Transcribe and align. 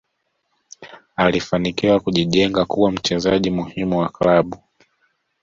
alifanikiwa 1.15 1.99
kujijenga 1.99 2.65
kuwa 2.65 2.91
mchezaji 2.91 3.49
muhimu 3.49 3.99
wa 3.99 4.09
klabu 4.09 4.57